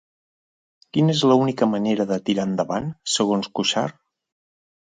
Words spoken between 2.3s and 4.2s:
tirar endavant, segons Cuixart?